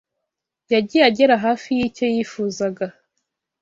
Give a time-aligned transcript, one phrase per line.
[0.73, 2.85] yagiye agera hafi y’icyo yifuzaga